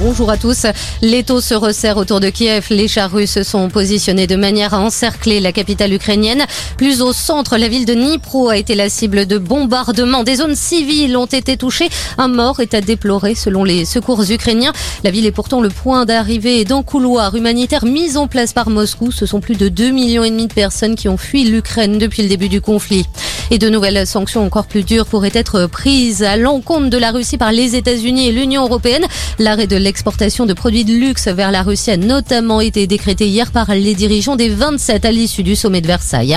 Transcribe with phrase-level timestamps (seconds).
[0.00, 0.64] Bonjour à tous.
[1.02, 2.66] Les taux se resserrent autour de Kiev.
[2.70, 6.44] Les chars russes sont positionnés de manière à encercler la capitale ukrainienne.
[6.76, 10.22] Plus au centre, la ville de Dnipro a été la cible de bombardements.
[10.22, 11.88] Des zones civiles ont été touchées.
[12.16, 14.72] Un mort est à déplorer selon les secours ukrainiens.
[15.02, 19.10] La ville est pourtant le point d'arrivée d'un couloir humanitaire mis en place par Moscou.
[19.10, 22.22] Ce sont plus de 2 millions et demi de personnes qui ont fui l'Ukraine depuis
[22.22, 23.04] le début du conflit.
[23.50, 27.38] Et de nouvelles sanctions encore plus dures pourraient être prises à l'encontre de la Russie
[27.38, 29.06] par les États-Unis et l'Union européenne.
[29.38, 33.50] L'arrêt de l'exportation de produits de luxe vers la Russie a notamment été décrété hier
[33.50, 36.36] par les dirigeants des 27 à l'issue du sommet de Versailles.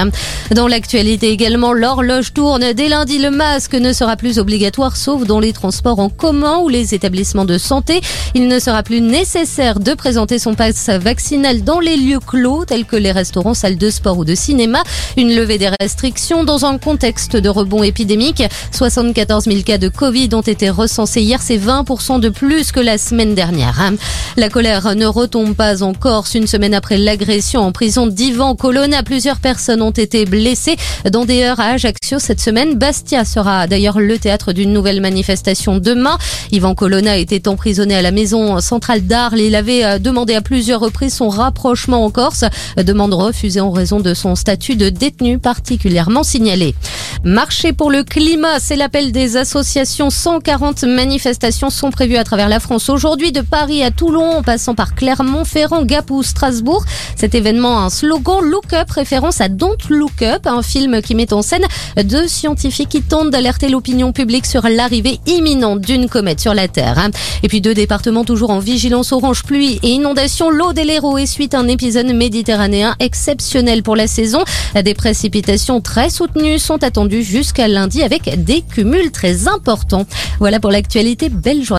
[0.55, 2.71] Dans l'actualité également, l'horloge tourne.
[2.71, 6.69] Dès lundi, le masque ne sera plus obligatoire sauf dans les transports en commun ou
[6.69, 7.99] les établissements de santé.
[8.35, 12.85] Il ne sera plus nécessaire de présenter son passe vaccinal dans les lieux clos tels
[12.85, 14.81] que les restaurants, salles de sport ou de cinéma.
[15.17, 18.43] Une levée des restrictions dans un contexte de rebond épidémique.
[18.71, 21.41] 74 000 cas de Covid ont été recensés hier.
[21.41, 23.91] C'est 20% de plus que la semaine dernière.
[24.37, 26.35] La colère ne retombe pas en Corse.
[26.35, 30.75] Une semaine après l'agression en prison d'Ivan Colonna, plusieurs personnes ont été blessées
[31.11, 32.75] dans des heures à Ajaccio cette semaine.
[32.75, 36.19] Bastia sera d'ailleurs le théâtre d'une nouvelle manifestation demain.
[36.51, 39.39] Ivan Colonna était emprisonné à la maison centrale d'Arles.
[39.39, 42.45] Il avait demandé à plusieurs reprises son rapprochement en Corse.
[42.77, 46.75] Demande refusée en raison de son statut de détenu particulièrement signalé.
[47.23, 50.09] Marché pour le climat, c'est l'appel des associations.
[50.09, 54.73] 140 manifestations sont prévues à travers la France aujourd'hui, de Paris à Toulon, en passant
[54.73, 56.83] par Clermont-Ferrand, Gap ou Strasbourg.
[57.15, 61.13] Cet événement a un slogan Look Up, référence à Don't Look Up, un film qui
[61.13, 61.65] met en scène
[62.03, 67.07] deux scientifiques qui tentent d'alerter l'opinion publique sur l'arrivée imminente d'une comète sur la Terre.
[67.43, 70.49] Et puis deux départements toujours en vigilance orange pluie et inondation.
[70.49, 70.81] L'eau des
[71.19, 74.43] et suite un épisode méditerranéen exceptionnel pour la saison.
[74.83, 80.05] Des précipitations très soutenues sont attendues jusqu'à lundi avec des cumuls très importants.
[80.39, 81.29] Voilà pour l'actualité.
[81.29, 81.63] Belle.